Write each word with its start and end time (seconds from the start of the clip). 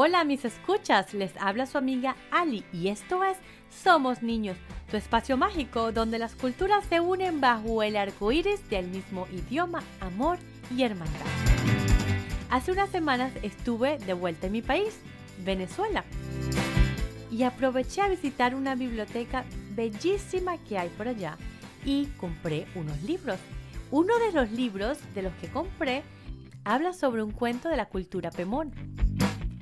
Hola 0.00 0.22
mis 0.22 0.44
escuchas, 0.44 1.12
les 1.12 1.36
habla 1.40 1.66
su 1.66 1.76
amiga 1.76 2.14
Ali 2.30 2.64
y 2.72 2.86
esto 2.86 3.24
es 3.24 3.36
Somos 3.68 4.22
Niños, 4.22 4.56
tu 4.88 4.96
espacio 4.96 5.36
mágico 5.36 5.90
donde 5.90 6.20
las 6.20 6.36
culturas 6.36 6.84
se 6.84 7.00
unen 7.00 7.40
bajo 7.40 7.82
el 7.82 7.96
arco 7.96 8.30
iris 8.30 8.70
del 8.70 8.86
mismo 8.86 9.26
idioma, 9.32 9.82
amor 9.98 10.38
y 10.70 10.84
hermandad. 10.84 11.26
Hace 12.48 12.70
unas 12.70 12.90
semanas 12.90 13.32
estuve 13.42 13.98
de 13.98 14.12
vuelta 14.12 14.46
en 14.46 14.52
mi 14.52 14.62
país, 14.62 15.00
Venezuela, 15.44 16.04
y 17.32 17.42
aproveché 17.42 18.00
a 18.00 18.08
visitar 18.08 18.54
una 18.54 18.76
biblioteca 18.76 19.46
bellísima 19.74 20.58
que 20.58 20.78
hay 20.78 20.90
por 20.90 21.08
allá 21.08 21.36
y 21.84 22.06
compré 22.20 22.68
unos 22.76 23.02
libros. 23.02 23.40
Uno 23.90 24.16
de 24.20 24.30
los 24.30 24.52
libros 24.52 24.98
de 25.16 25.22
los 25.22 25.32
que 25.40 25.48
compré 25.48 26.04
habla 26.64 26.92
sobre 26.92 27.24
un 27.24 27.32
cuento 27.32 27.68
de 27.68 27.76
la 27.76 27.86
cultura 27.86 28.30
Pemón. 28.30 28.72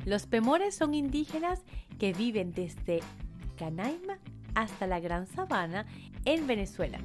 Los 0.06 0.26
Pemones 0.26 0.76
son 0.76 0.94
indígenas 0.94 1.64
que 1.98 2.12
viven 2.12 2.52
desde 2.52 3.00
Canaima 3.58 4.20
hasta 4.54 4.86
la 4.86 5.00
Gran 5.00 5.26
Sabana 5.26 5.84
en 6.24 6.46
Venezuela. 6.46 7.00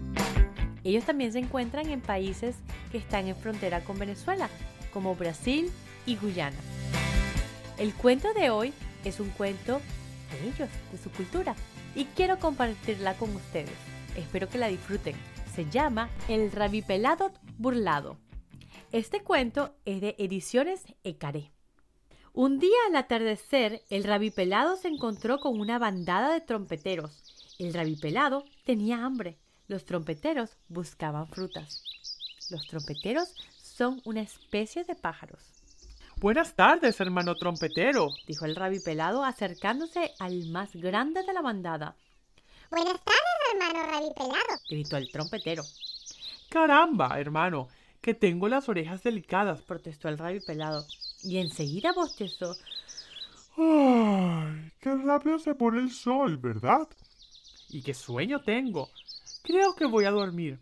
Ellos 0.84 1.03
también 1.03 1.34
se 1.34 1.39
encuentran 1.39 1.89
en 1.89 1.99
países 1.99 2.58
que 2.91 2.99
están 2.99 3.27
en 3.27 3.35
frontera 3.35 3.84
con 3.84 3.98
Venezuela, 3.98 4.52
como 4.94 5.16
Brasil 5.16 5.72
y 6.05 6.16
Guyana. 6.16 6.58
El 7.80 7.91
cuento 7.95 8.35
de 8.35 8.52
hoy 8.52 8.72
es 9.03 9.20
un 9.20 9.31
cuento 9.31 9.81
de 10.31 10.49
ellos, 10.49 10.70
de 10.91 10.97
su 10.99 11.09
cultura, 11.09 11.55
y 11.95 12.05
quiero 12.05 12.38
compartirla 12.38 13.16
con 13.16 13.36
ustedes. 13.36 13.73
Espero 14.16 14.47
que 14.47 14.59
la 14.59 14.67
disfruten. 14.67 15.16
Se 15.55 15.67
llama 15.67 16.11
El 16.27 16.52
rabipelado 16.52 17.31
burlado. 17.58 18.17
Este 18.91 19.22
cuento 19.22 19.75
es 19.86 20.02
de 20.02 20.16
Ediciones 20.20 20.83
Ecaré. 21.03 21.52
Un 22.34 22.59
día 22.59 22.77
al 22.88 22.95
atardecer, 22.95 23.81
el 23.90 24.05
rabipelado 24.05 24.77
se 24.77 24.88
encontró 24.88 25.39
con 25.39 25.59
una 25.59 25.78
bandada 25.80 26.31
de 26.31 26.39
trompeteros. 26.39 27.55
El 27.59 27.73
rabipelado 27.73 28.45
tenía 28.66 29.03
hambre. 29.03 29.38
Los 29.67 29.83
trompeteros 29.83 30.55
buscaban 30.70 31.28
frutas. 31.28 31.83
Los 32.50 32.66
trompeteros 32.67 33.36
son 33.61 34.02
una 34.05 34.22
especie 34.22 34.86
de 34.86 34.95
pájaros. 34.95 35.42
Buenas 36.22 36.55
tardes, 36.55 37.02
hermano 37.02 37.36
trompetero, 37.36 38.11
dijo 38.25 38.45
el 38.45 38.55
rabipelado 38.55 39.25
acercándose 39.25 40.14
al 40.20 40.48
más 40.48 40.73
grande 40.73 41.23
de 41.23 41.33
la 41.33 41.42
bandada. 41.42 41.95
Buenas 42.70 42.95
tardes, 43.03 43.53
hermano 43.53 43.92
rabipelado, 43.92 44.59
gritó 44.70 44.95
el 44.95 45.11
trompetero. 45.11 45.64
Caramba, 46.50 47.20
hermano, 47.20 47.67
que 48.00 48.14
tengo 48.14 48.48
las 48.48 48.70
orejas 48.70 49.03
delicadas, 49.03 49.61
protestó 49.61 50.09
el 50.09 50.17
rabio 50.17 50.42
pelado, 50.45 50.86
y 51.23 51.38
enseguida 51.38 51.94
bostezó. 51.94 52.55
¡Ay! 53.58 54.72
¡Qué 54.80 54.95
rápido 54.95 55.39
se 55.39 55.55
pone 55.55 55.80
el 55.80 55.91
sol, 55.91 56.38
¿verdad? 56.38 56.88
Y 57.69 57.81
qué 57.81 57.94
sueño 57.94 58.41
tengo. 58.41 58.89
Creo 59.44 59.75
que 59.75 59.86
voy 59.86 60.05
a 60.05 60.11
dormir. 60.11 60.59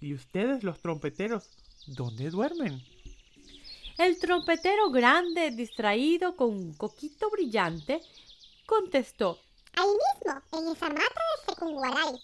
¿Y 0.00 0.14
ustedes, 0.14 0.62
los 0.62 0.80
trompeteros, 0.80 1.50
dónde 1.86 2.30
duermen? 2.30 2.82
El 3.98 4.18
trompetero 4.18 4.90
grande, 4.90 5.50
distraído 5.50 6.36
con 6.36 6.50
un 6.50 6.74
coquito 6.74 7.30
brillante, 7.30 8.00
contestó. 8.66 9.40
Ahí 9.74 9.88
mismo, 9.88 10.42
en 10.58 10.76
esa 10.76 10.88
mata 10.88 11.00
de 11.00 11.54
Secunguaray. 11.54 12.14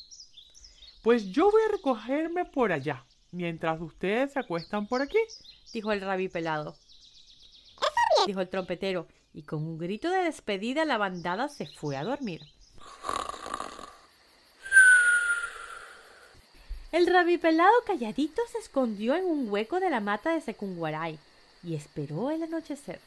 Pues 1.02 1.26
yo 1.32 1.50
voy 1.50 1.62
a 1.62 1.72
recogerme 1.72 2.44
por 2.44 2.72
allá 2.72 3.04
mientras 3.32 3.80
ustedes 3.80 4.32
se 4.32 4.38
acuestan 4.38 4.86
por 4.86 5.02
aquí, 5.02 5.18
dijo 5.72 5.90
el 5.92 6.00
rabí 6.00 6.28
pelado. 6.28 6.76
dijo 8.26 8.40
el 8.40 8.48
trompetero, 8.48 9.06
y 9.34 9.42
con 9.42 9.62
un 9.62 9.78
grito 9.78 10.10
de 10.10 10.24
despedida 10.24 10.84
la 10.84 10.98
bandada 10.98 11.48
se 11.48 11.66
fue 11.66 11.96
a 11.96 12.04
dormir. 12.04 12.42
El 16.92 17.06
rabipelado 17.06 17.72
calladito 17.86 18.42
se 18.50 18.58
escondió 18.58 19.16
en 19.16 19.24
un 19.24 19.50
hueco 19.50 19.80
de 19.80 19.88
la 19.88 20.00
mata 20.00 20.34
de 20.34 20.42
Secunguaray 20.42 21.18
y 21.62 21.74
esperó 21.74 22.30
el 22.30 22.42
anochecer. 22.42 23.00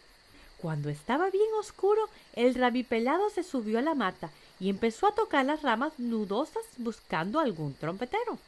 Cuando 0.60 0.90
estaba 0.90 1.30
bien 1.30 1.48
oscuro, 1.60 2.10
el 2.34 2.56
rabipelado 2.56 3.30
se 3.30 3.44
subió 3.44 3.78
a 3.78 3.84
la 3.84 3.94
mata 3.94 4.32
y 4.60 4.72
empezó 4.72 5.08
a 5.08 5.14
tocar 5.14 5.46
las 5.46 5.62
ramas 5.62 5.94
nudosas 6.00 6.64
buscando 6.78 7.40
algún 7.40 7.76
trompetero. 7.76 8.40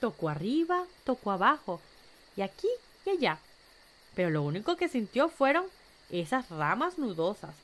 Tocó 0.00 0.28
arriba, 0.28 0.84
tocó 1.02 1.32
abajo, 1.32 1.80
y 2.36 2.42
aquí 2.42 2.68
y 3.04 3.10
allá. 3.10 3.38
Pero 4.14 4.30
lo 4.30 4.42
único 4.42 4.76
que 4.76 4.88
sintió 4.88 5.28
fueron 5.28 5.64
esas 6.10 6.48
ramas 6.50 6.98
nudosas. 6.98 7.54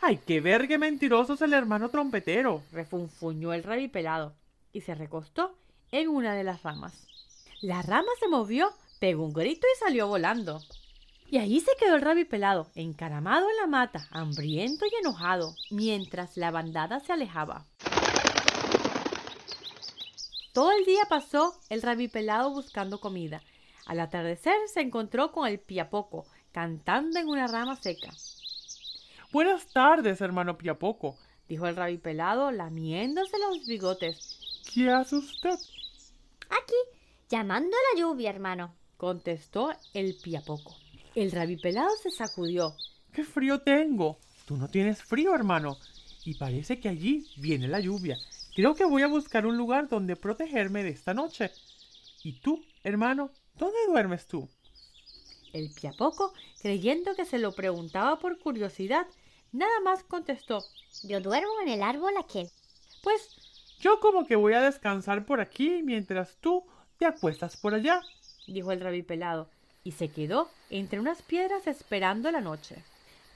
¡Ay, 0.00 0.18
qué 0.26 0.40
vergue 0.40 0.78
mentiroso 0.78 1.34
es 1.34 1.42
el 1.42 1.52
hermano 1.52 1.88
trompetero! 1.88 2.62
refunfuñó 2.72 3.52
el 3.52 3.62
rabipelado 3.62 4.34
y 4.72 4.82
se 4.82 4.94
recostó 4.94 5.54
en 5.90 6.08
una 6.08 6.34
de 6.34 6.44
las 6.44 6.62
ramas. 6.62 7.06
La 7.60 7.80
rama 7.82 8.10
se 8.20 8.28
movió, 8.28 8.70
pegó 8.98 9.24
un 9.24 9.32
grito 9.32 9.66
y 9.66 9.78
salió 9.78 10.08
volando. 10.08 10.60
Y 11.30 11.38
ahí 11.38 11.60
se 11.60 11.72
quedó 11.80 11.96
el 11.96 12.02
rabipelado, 12.02 12.68
encaramado 12.74 13.48
en 13.48 13.56
la 13.56 13.66
mata, 13.66 14.06
hambriento 14.10 14.84
y 14.84 14.94
enojado, 15.00 15.54
mientras 15.70 16.36
la 16.36 16.50
bandada 16.50 17.00
se 17.00 17.12
alejaba. 17.12 17.64
Todo 20.52 20.70
el 20.72 20.84
día 20.84 21.02
pasó 21.08 21.54
el 21.68 21.82
rabipelado 21.82 22.50
buscando 22.50 23.00
comida. 23.00 23.42
Al 23.86 24.00
atardecer 24.00 24.56
se 24.72 24.82
encontró 24.82 25.32
con 25.32 25.48
el 25.48 25.58
piapoco, 25.58 26.26
cantando 26.54 27.18
en 27.18 27.28
una 27.28 27.48
rama 27.48 27.74
seca. 27.74 28.14
Buenas 29.32 29.66
tardes, 29.66 30.20
hermano 30.20 30.56
piapoco, 30.56 31.18
dijo 31.48 31.66
el 31.66 31.74
rabipelado, 31.74 32.52
lamiéndose 32.52 33.36
los 33.40 33.66
bigotes. 33.66 34.62
¿Qué 34.72 34.88
hace 34.88 35.16
usted? 35.16 35.58
Aquí, 36.48 36.76
llamando 37.28 37.76
a 37.76 37.94
la 37.94 38.00
lluvia, 38.00 38.30
hermano, 38.30 38.72
contestó 38.96 39.72
el 39.94 40.14
piapoco. 40.22 40.76
El 41.16 41.32
rabipelado 41.32 41.90
se 42.00 42.12
sacudió. 42.12 42.76
¡Qué 43.12 43.24
frío 43.24 43.60
tengo! 43.60 44.18
Tú 44.46 44.56
no 44.56 44.68
tienes 44.68 45.02
frío, 45.02 45.34
hermano. 45.34 45.76
Y 46.24 46.34
parece 46.34 46.78
que 46.78 46.88
allí 46.88 47.26
viene 47.36 47.66
la 47.66 47.80
lluvia. 47.80 48.16
Creo 48.54 48.76
que 48.76 48.84
voy 48.84 49.02
a 49.02 49.08
buscar 49.08 49.44
un 49.44 49.56
lugar 49.56 49.88
donde 49.88 50.14
protegerme 50.14 50.84
de 50.84 50.90
esta 50.90 51.14
noche. 51.14 51.50
¿Y 52.22 52.40
tú, 52.40 52.64
hermano, 52.84 53.32
dónde 53.56 53.78
duermes 53.88 54.28
tú? 54.28 54.48
El 55.54 55.70
piapoco, 55.70 56.34
creyendo 56.60 57.14
que 57.14 57.24
se 57.24 57.38
lo 57.38 57.52
preguntaba 57.52 58.18
por 58.18 58.40
curiosidad, 58.40 59.06
nada 59.52 59.80
más 59.84 60.02
contestó. 60.02 60.64
Yo 61.04 61.20
duermo 61.20 61.60
en 61.62 61.68
el 61.68 61.82
árbol 61.82 62.12
aquel. 62.18 62.50
Pues 63.04 63.36
yo 63.78 64.00
como 64.00 64.26
que 64.26 64.34
voy 64.34 64.54
a 64.54 64.60
descansar 64.60 65.24
por 65.24 65.40
aquí 65.40 65.80
mientras 65.84 66.36
tú 66.40 66.64
te 66.98 67.06
acuestas 67.06 67.56
por 67.56 67.72
allá, 67.72 68.02
dijo 68.48 68.72
el 68.72 68.80
rabipelado, 68.80 69.48
y 69.84 69.92
se 69.92 70.08
quedó 70.08 70.50
entre 70.70 70.98
unas 70.98 71.22
piedras 71.22 71.68
esperando 71.68 72.32
la 72.32 72.40
noche. 72.40 72.82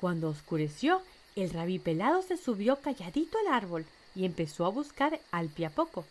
Cuando 0.01 0.29
oscureció, 0.29 1.03
el 1.37 1.51
rabipelado 1.51 2.23
se 2.23 2.37
subió 2.37 2.81
calladito 2.81 3.39
al 3.39 3.55
árbol 3.55 3.87
y 4.17 4.25
empezó 4.25 4.67
a 4.67 4.71
buscar 4.71 5.21
al 5.31 5.51
piapoco. 5.51 6.05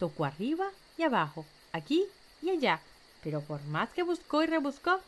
Tocó 0.00 0.24
arriba 0.24 0.66
y 0.98 1.04
abajo, 1.04 1.46
aquí 1.70 2.04
y 2.42 2.50
allá, 2.50 2.80
pero 3.22 3.40
por 3.40 3.62
más 3.66 3.90
que 3.90 4.02
buscó 4.02 4.42
y 4.42 4.46
rebuscó, 4.46 4.98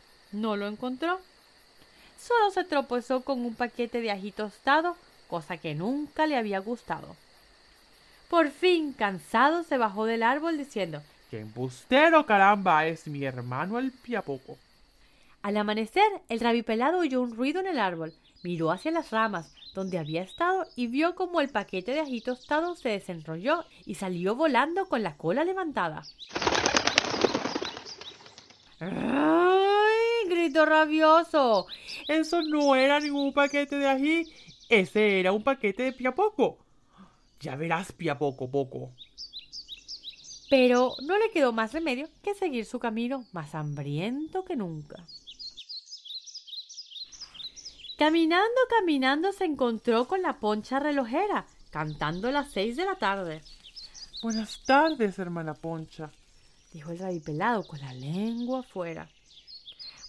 no 0.41 0.57
lo 0.57 0.67
encontró. 0.67 1.21
Solo 2.19 2.51
se 2.51 2.65
tropezó 2.65 3.23
con 3.23 3.45
un 3.45 3.55
paquete 3.55 4.01
de 4.01 4.11
ají 4.11 4.33
tostado, 4.33 4.97
cosa 5.29 5.57
que 5.59 5.75
nunca 5.75 6.27
le 6.27 6.37
había 6.37 6.61
gustado. 6.61 7.17
Por 8.29 8.51
fin, 8.51 8.93
cansado, 8.93 9.63
se 9.63 9.79
bajó 9.79 10.07
del 10.07 10.23
árbol 10.23 10.59
diciendo 10.59 11.03
¡Qué 11.31 11.41
embustero, 11.41 12.27
caramba! 12.27 12.87
Es 12.87 13.07
mi 13.07 13.25
hermano 13.25 13.79
el 13.79 13.93
piapoco. 13.93 14.59
Al 15.43 15.57
amanecer, 15.57 16.09
el 16.29 16.41
rabipelado 16.41 16.99
oyó 16.99 17.21
un 17.21 17.37
ruido 17.37 17.61
en 17.61 17.69
el 17.69 17.79
árbol, 17.79 18.13
miró 18.43 18.73
hacia 18.73 18.91
las 18.91 19.11
ramas, 19.11 19.55
donde 19.75 19.99
había 19.99 20.23
estado 20.23 20.67
y 20.75 20.87
vio 20.87 21.15
como 21.15 21.41
el 21.41 21.51
paquete 21.51 21.93
de 21.93 22.01
ají 22.01 22.21
tostado 22.21 22.75
se 22.75 22.89
desenrolló 22.89 23.65
y 23.85 23.95
salió 23.95 24.35
volando 24.35 24.89
con 24.89 25.03
la 25.03 25.17
cola 25.17 25.45
levantada. 25.45 26.03
Rabioso. 30.55 31.67
Eso 32.09 32.43
no 32.43 32.75
era 32.75 33.01
ningún 33.01 33.33
paquete 33.33 33.77
de 33.77 33.89
ají, 33.89 34.33
ese 34.69 35.21
era 35.21 35.33
un 35.33 35.43
paquete 35.43 35.85
de 35.85 35.93
piapoco. 35.93 36.59
Ya 37.41 37.57
verás, 37.57 37.93
piapoco 37.93 38.51
poco. 38.51 38.93
Pero 40.49 40.95
no 41.03 41.19
le 41.19 41.31
quedó 41.31 41.53
más 41.53 41.73
remedio 41.73 42.09
que 42.23 42.35
seguir 42.35 42.65
su 42.65 42.79
camino 42.79 43.25
más 43.33 43.55
hambriento 43.55 44.45
que 44.45 44.57
nunca. 44.57 45.05
Caminando, 47.99 48.61
caminando 48.69 49.33
se 49.33 49.45
encontró 49.45 50.07
con 50.07 50.23
la 50.23 50.39
poncha 50.39 50.79
relojera, 50.79 51.47
cantando 51.71 52.31
las 52.31 52.51
seis 52.53 52.77
de 52.77 52.85
la 52.85 52.97
tarde. 52.97 53.43
Buenas 54.23 54.65
tardes, 54.65 55.19
hermana 55.19 55.55
Poncha, 55.55 56.11
dijo 56.73 56.91
el 56.91 56.99
rabipelado 56.99 57.67
con 57.67 57.81
la 57.81 57.93
lengua 57.95 58.61
afuera. 58.61 59.09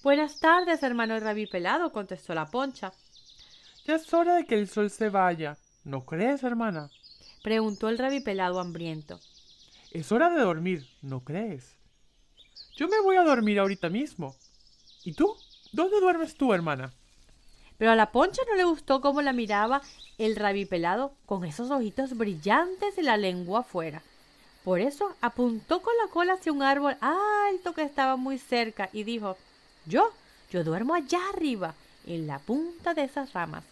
Buenas 0.07 0.39
tardes, 0.39 0.83
hermano 0.83 1.15
el 1.15 1.21
rabipelado, 1.21 1.91
contestó 1.91 2.33
la 2.33 2.45
poncha. 2.45 2.93
Ya 3.83 3.95
es 3.95 4.13
hora 4.13 4.35
de 4.35 4.45
que 4.45 4.55
el 4.55 4.69
sol 4.69 4.89
se 4.89 5.09
vaya. 5.09 5.57
¿No 5.83 6.05
crees, 6.05 6.43
hermana? 6.43 6.89
Preguntó 7.43 7.89
el 7.89 7.97
rabipelado 7.97 8.61
hambriento. 8.61 9.19
Es 9.91 10.09
hora 10.13 10.29
de 10.29 10.39
dormir, 10.39 10.87
¿no 11.01 11.25
crees? 11.25 11.75
Yo 12.77 12.87
me 12.87 13.01
voy 13.01 13.17
a 13.17 13.23
dormir 13.25 13.59
ahorita 13.59 13.89
mismo. 13.89 14.33
¿Y 15.03 15.11
tú? 15.11 15.35
¿Dónde 15.73 15.99
duermes 15.99 16.35
tú, 16.35 16.53
hermana? 16.53 16.93
Pero 17.77 17.91
a 17.91 17.95
la 17.97 18.13
poncha 18.13 18.43
no 18.47 18.55
le 18.55 18.63
gustó 18.63 19.01
cómo 19.01 19.21
la 19.21 19.33
miraba 19.33 19.81
el 20.17 20.37
rabipelado 20.37 21.11
con 21.25 21.43
esos 21.43 21.69
ojitos 21.69 22.15
brillantes 22.15 22.97
y 22.97 23.01
la 23.01 23.17
lengua 23.17 23.59
afuera. 23.59 24.01
Por 24.63 24.79
eso 24.79 25.17
apuntó 25.19 25.81
con 25.81 25.93
la 25.97 26.09
cola 26.09 26.35
hacia 26.35 26.53
un 26.53 26.63
árbol 26.63 26.95
alto 27.01 27.73
que 27.73 27.83
estaba 27.83 28.15
muy 28.15 28.37
cerca 28.37 28.89
y 28.93 29.03
dijo, 29.03 29.35
yo, 29.87 30.11
yo 30.51 30.63
duermo 30.63 30.93
allá 30.93 31.19
arriba, 31.33 31.73
en 32.05 32.27
la 32.27 32.39
punta 32.39 32.93
de 32.93 33.03
esas 33.03 33.33
ramas. 33.33 33.63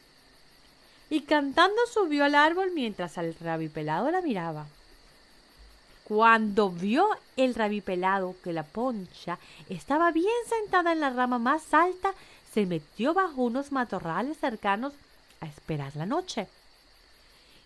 Y 1.09 1.21
cantando 1.21 1.77
subió 1.93 2.25
al 2.25 2.35
árbol 2.35 2.71
mientras 2.73 3.17
el 3.17 3.35
rabipelado 3.35 4.09
la 4.11 4.21
miraba. 4.21 4.65
Cuando 6.03 6.69
vio 6.69 7.07
el 7.35 7.55
rabipelado 7.55 8.35
que 8.43 8.53
la 8.53 8.63
poncha 8.63 9.39
estaba 9.69 10.11
bien 10.11 10.27
sentada 10.47 10.91
en 10.91 10.99
la 10.99 11.09
rama 11.09 11.39
más 11.39 11.73
alta, 11.73 12.13
se 12.53 12.65
metió 12.65 13.13
bajo 13.13 13.41
unos 13.41 13.71
matorrales 13.71 14.37
cercanos 14.37 14.93
a 15.41 15.47
esperar 15.47 15.95
la 15.95 16.05
noche. 16.05 16.47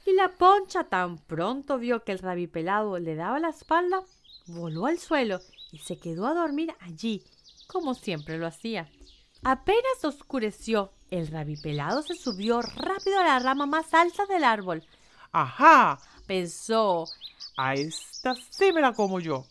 Y 0.06 0.14
la 0.14 0.30
poncha 0.30 0.86
tan 0.86 1.18
pronto 1.18 1.78
vio 1.78 2.04
que 2.04 2.14
el 2.14 2.20
rabipelado 2.20 2.98
le 2.98 3.16
daba 3.16 3.40
la 3.40 3.50
espalda, 3.50 4.02
voló 4.48 4.86
al 4.86 5.00
suelo 5.00 5.42
y 5.72 5.80
se 5.80 6.00
quedó 6.00 6.26
a 6.26 6.34
dormir 6.34 6.74
allí, 6.80 7.22
como 7.70 7.94
siempre 7.94 8.38
lo 8.38 8.48
hacía. 8.48 8.90
Apenas 9.44 10.04
oscureció, 10.04 10.92
el 11.12 11.28
rabipelado 11.28 12.02
se 12.02 12.16
subió 12.16 12.62
rápido 12.62 13.20
a 13.20 13.24
la 13.24 13.40
rama 13.40 13.68
más 13.68 13.94
alta 13.94 14.26
del 14.26 14.44
árbol. 14.44 14.84
¡Ajá! 15.32 16.00
Pensó, 16.26 17.06
a 17.56 17.76
esta 17.76 18.34
sí 18.50 18.74
me 18.74 18.82
la 18.82 18.94
como 18.94 19.20
yo. 19.20 19.46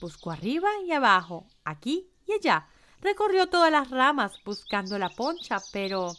Buscó 0.00 0.30
arriba 0.30 0.68
y 0.86 0.92
abajo, 0.92 1.44
aquí 1.64 2.08
y 2.26 2.32
allá. 2.32 2.68
Recorrió 3.00 3.48
todas 3.48 3.72
las 3.72 3.90
ramas 3.90 4.32
buscando 4.44 4.98
la 4.98 5.10
poncha, 5.10 5.58
pero 5.72 6.12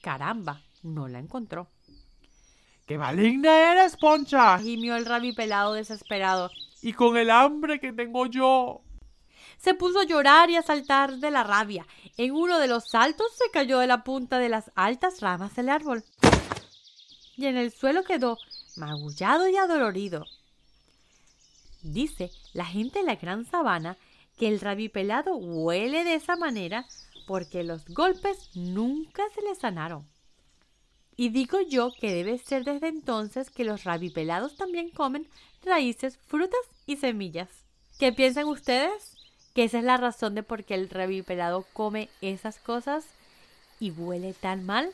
caramba, 0.00 0.62
no 0.82 1.06
la 1.06 1.18
encontró. 1.18 1.68
¡Qué 2.86 2.96
maligna 2.96 3.72
eres, 3.72 3.96
Poncha! 3.98 4.58
gimió 4.58 4.96
el 4.96 5.04
rabipelado 5.04 5.74
desesperado. 5.74 6.50
Y 6.80 6.94
con 6.94 7.18
el 7.18 7.30
hambre 7.30 7.78
que 7.78 7.92
tengo 7.92 8.24
yo. 8.26 8.80
Se 9.58 9.74
puso 9.74 10.00
a 10.00 10.04
llorar 10.04 10.50
y 10.50 10.56
a 10.56 10.62
saltar 10.62 11.18
de 11.18 11.30
la 11.30 11.42
rabia. 11.42 11.86
En 12.16 12.32
uno 12.32 12.58
de 12.58 12.68
los 12.68 12.88
saltos 12.88 13.26
se 13.36 13.50
cayó 13.50 13.80
de 13.80 13.86
la 13.86 14.04
punta 14.04 14.38
de 14.38 14.48
las 14.48 14.70
altas 14.74 15.20
ramas 15.20 15.56
del 15.56 15.68
árbol. 15.68 16.04
Y 17.36 17.46
en 17.46 17.56
el 17.56 17.72
suelo 17.72 18.04
quedó 18.04 18.38
magullado 18.76 19.48
y 19.48 19.56
adolorido. 19.56 20.26
Dice 21.82 22.30
la 22.52 22.64
gente 22.64 23.00
de 23.00 23.04
la 23.04 23.16
gran 23.16 23.44
sabana 23.44 23.96
que 24.36 24.48
el 24.48 24.60
rabipelado 24.60 25.36
huele 25.36 26.04
de 26.04 26.14
esa 26.14 26.36
manera 26.36 26.86
porque 27.26 27.62
los 27.62 27.86
golpes 27.88 28.50
nunca 28.54 29.22
se 29.34 29.42
le 29.42 29.54
sanaron. 29.54 30.06
Y 31.16 31.30
digo 31.30 31.60
yo 31.60 31.92
que 32.00 32.12
debe 32.12 32.38
ser 32.38 32.64
desde 32.64 32.88
entonces 32.88 33.50
que 33.50 33.64
los 33.64 33.84
rabipelados 33.84 34.56
también 34.56 34.90
comen 34.90 35.28
raíces, 35.64 36.16
frutas 36.16 36.60
y 36.86 36.96
semillas. 36.96 37.48
¿Qué 37.98 38.12
piensan 38.12 38.46
ustedes? 38.46 39.17
¿Que 39.58 39.64
esa 39.64 39.78
es 39.78 39.84
la 39.84 39.96
razón 39.96 40.36
de 40.36 40.44
por 40.44 40.62
qué 40.62 40.74
el 40.74 40.88
rabipelado 40.88 41.64
come 41.72 42.08
esas 42.20 42.60
cosas 42.60 43.04
y 43.80 43.90
huele 43.90 44.32
tan 44.32 44.64
mal? 44.64 44.88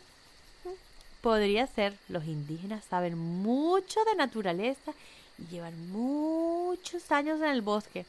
Podría 1.20 1.66
ser, 1.66 1.98
los 2.08 2.24
indígenas 2.24 2.82
saben 2.82 3.18
mucho 3.18 4.00
de 4.06 4.16
naturaleza 4.16 4.94
y 5.36 5.48
llevan 5.48 5.90
muchos 5.90 7.12
años 7.12 7.42
en 7.42 7.50
el 7.50 7.60
bosque. 7.60 8.06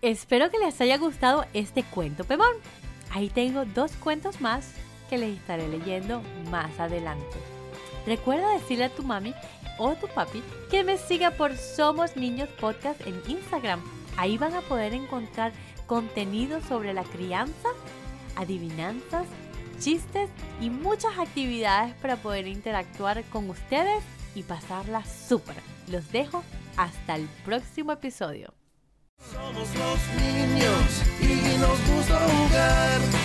Espero 0.00 0.50
que 0.50 0.58
les 0.58 0.80
haya 0.80 0.98
gustado 0.98 1.46
este 1.54 1.84
cuento, 1.84 2.24
Pemón. 2.24 2.56
Ahí 3.12 3.28
tengo 3.28 3.64
dos 3.64 3.92
cuentos 3.92 4.40
más 4.40 4.72
que 5.08 5.18
les 5.18 5.38
estaré 5.38 5.68
leyendo 5.68 6.20
más 6.50 6.80
adelante. 6.80 7.36
Recuerda 8.06 8.54
decirle 8.54 8.86
a 8.86 8.92
tu 8.92 9.04
mami 9.04 9.32
o 9.78 9.94
tu 9.94 10.08
papi 10.08 10.42
que 10.68 10.82
me 10.82 10.98
siga 10.98 11.30
por 11.30 11.56
Somos 11.56 12.16
Niños 12.16 12.48
Podcast 12.58 13.00
en 13.06 13.22
Instagram. 13.28 14.01
Ahí 14.16 14.38
van 14.38 14.54
a 14.54 14.60
poder 14.62 14.94
encontrar 14.94 15.52
contenido 15.86 16.60
sobre 16.60 16.94
la 16.94 17.04
crianza, 17.04 17.68
adivinanzas, 18.36 19.26
chistes 19.78 20.30
y 20.60 20.70
muchas 20.70 21.18
actividades 21.18 21.94
para 21.94 22.16
poder 22.16 22.46
interactuar 22.46 23.24
con 23.24 23.50
ustedes 23.50 24.02
y 24.34 24.42
pasarla 24.42 25.04
súper. 25.04 25.56
Los 25.88 26.10
dejo 26.12 26.42
hasta 26.76 27.16
el 27.16 27.28
próximo 27.44 27.92
episodio. 27.92 28.54
Somos 29.18 29.68
los 29.74 29.98
niños 30.20 31.02
y 31.20 31.58
nos 31.58 31.78
gusta 31.88 32.18
jugar. 32.18 33.22